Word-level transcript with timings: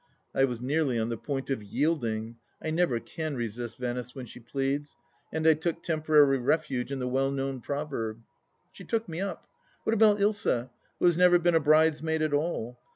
I 0.33 0.45
was 0.45 0.59
nearly 0.59 0.97
on 0.97 1.09
the 1.09 1.15
point 1.15 1.51
of 1.51 1.61
yielding— 1.61 2.37
I 2.63 2.71
never 2.71 2.99
can 2.99 3.35
resist 3.35 3.77
Venice 3.77 4.15
when 4.15 4.25
she 4.25 4.39
pleads, 4.39 4.97
and 5.31 5.45
I 5.45 5.53
took 5.53 5.83
temporary 5.83 6.39
refuge 6.39 6.91
in 6.91 6.97
the 6.97 7.07
well 7.07 7.29
known 7.29 7.61
proverb. 7.61 8.23
She 8.71 8.83
took 8.83 9.07
me 9.07 9.21
up:" 9.21 9.45
What 9.83 9.93
about 9.93 10.17
Ilsa, 10.19 10.71
who 10.97 11.05
has 11.05 11.17
never 11.17 11.37
been 11.37 11.53
a 11.53 11.59
bridesmaid 11.59 12.23
at 12.23 12.33
all 12.33 12.79